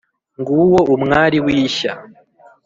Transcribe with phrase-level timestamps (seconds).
[0.39, 1.93] nguwo umwari w’ishya